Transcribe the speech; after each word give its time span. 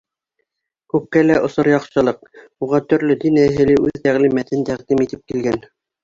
Күккә 0.91 1.21
лә 1.25 1.33
осор 1.49 1.67
яҡшылыҡ, 1.71 2.23
Уға 2.67 2.79
төрлө 2.93 3.17
дин 3.23 3.37
әһеле 3.41 3.75
үҙ 3.83 3.99
тәғлимәтен 4.07 4.65
тәҡдим 4.71 5.05
итеп 5.05 5.23
килгән. 5.33 5.61